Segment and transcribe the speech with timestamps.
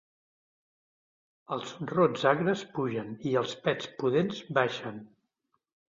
[1.57, 4.99] Els rots agres pugen i els pets pudents baixen.